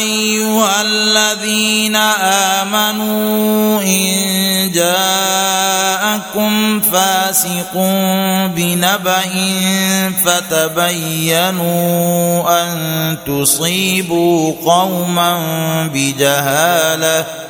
[0.00, 1.96] أيها الذين
[2.66, 7.74] آمنوا إن جاءكم فاسق
[8.56, 9.22] بنبأ
[11.30, 11.82] فتبينوا
[12.62, 12.68] أن
[13.26, 15.38] تصيبوا قوما
[15.94, 17.49] بجهالة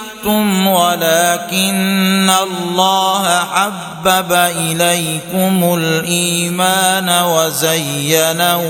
[0.21, 8.61] شئتم ولكن الله حبب اليكم الايمان وزينه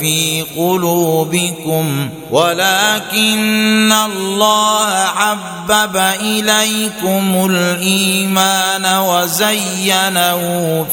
[0.00, 10.40] في قلوبكم ولكن الله حبب اليكم الايمان وزينه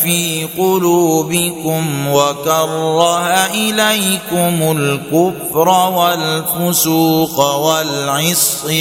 [0.04, 8.76] في قلوبكم وكره اليكم الكفر والفسوق والعصيان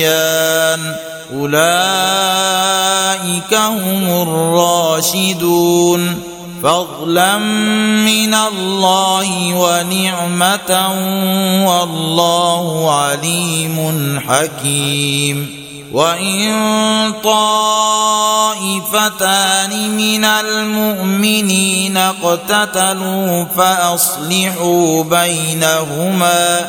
[1.41, 6.22] أولئك هم الراشدون.
[6.62, 10.93] فضلا من الله ونعمة
[11.67, 15.65] والله عليم حكيم.
[15.93, 16.53] وإن
[17.25, 18.93] طائفتان
[19.97, 26.69] من المؤمنين اقتتلوا فأصلحوا بينهما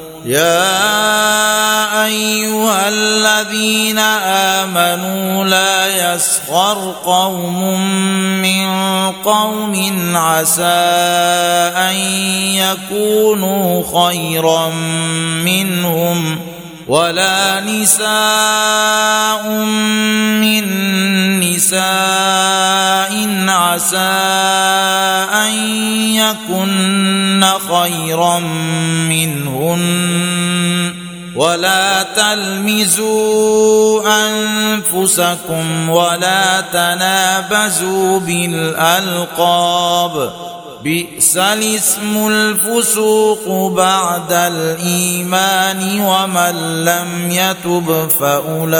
[0.25, 3.99] يا أيها الذين
[4.59, 7.81] آمنوا لا يسخر قوم
[8.41, 8.67] من
[9.25, 10.63] قوم عسى
[11.75, 11.95] أن
[12.55, 14.69] يكونوا خيرا
[15.45, 16.39] منهم
[16.91, 19.47] ولا نساء
[20.43, 20.63] من
[21.39, 23.13] نساء
[23.47, 24.19] عسى
[25.31, 25.51] أن
[26.19, 27.39] يكن
[27.71, 28.39] خيرا
[29.07, 29.83] منهن
[31.35, 40.13] ولا تلمزوا أنفسكم ولا تنابزوا بالألقاب
[40.83, 48.71] بئس الاسم الفسوق بعد الإيمان ومن لم يتب فأولئك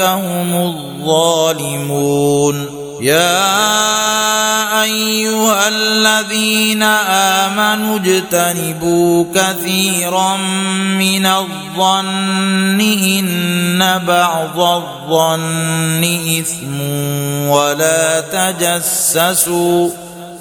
[0.00, 0.54] هم
[1.00, 2.80] الظالمون.
[3.00, 6.82] يا أيها الذين
[7.42, 10.36] آمنوا اجتنبوا كثيرا
[10.98, 16.04] من الظن إن بعض الظن
[16.40, 16.80] إثم
[17.48, 19.90] ولا تجسسوا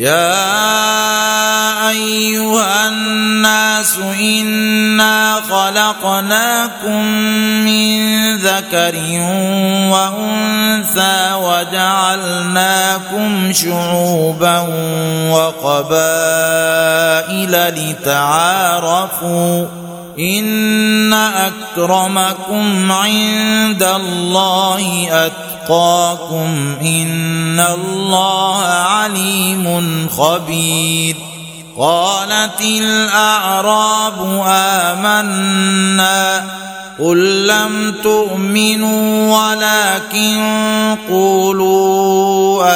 [0.00, 7.04] يا أيها الناس إنا خلقناكم
[7.64, 8.00] من
[8.36, 8.94] ذكر
[9.92, 12.82] وأنثى وجعلناكم
[13.52, 14.58] شعوبا
[15.30, 16.70] وقبائل
[18.00, 19.66] لتعارفوا
[20.18, 31.16] ان اكرمكم عند الله اتقاكم ان الله عليم خبير
[31.78, 36.44] قالت الاعراب امنا
[37.00, 40.36] قل لم تؤمنوا ولكن
[41.10, 41.89] قولوا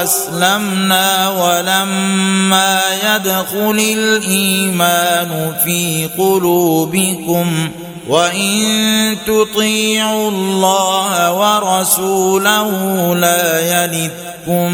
[0.05, 7.69] اسلمنا ولما يدخل الإيمان في قلوبكم
[8.09, 12.71] وإن تطيعوا الله ورسوله
[13.17, 14.73] لا يلدكم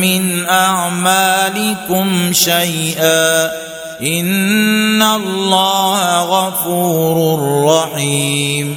[0.00, 3.50] من أعمالكم شيئا
[4.02, 8.76] إن الله غفور رحيم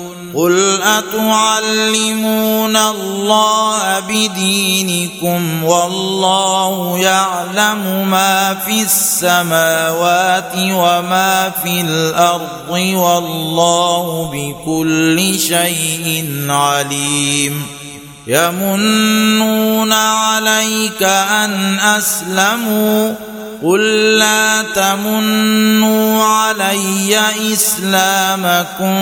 [0.35, 16.45] قل اتعلمون الله بدينكم والله يعلم ما في السماوات وما في الأرض والله بكل شيء
[16.49, 17.67] عليم
[18.27, 23.15] يمنون عليك ان اسلموا
[23.63, 23.81] قل
[24.17, 27.19] لا تمنوا علي
[27.53, 28.95] اسلامكم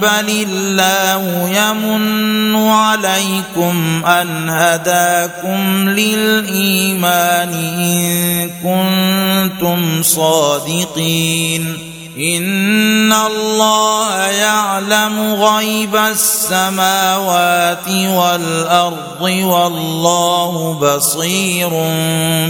[0.00, 17.88] بل الله يمن عليكم ان هداكم للايمان ان كنتم صادقين ان الله يعلم غيب السماوات
[17.88, 21.68] والارض والله بصير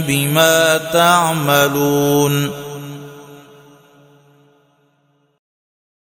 [0.07, 2.51] بما تعملون